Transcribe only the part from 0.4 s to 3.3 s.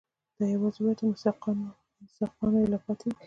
یواځي ووت، میثاقونه یې لا پاتې دي